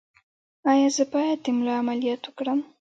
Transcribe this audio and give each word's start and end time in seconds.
ایا 0.71 0.87
زه 0.95 1.03
باید 1.13 1.37
د 1.45 1.47
ملا 1.57 1.75
عملیات 1.81 2.21
وکړم؟ 2.25 2.59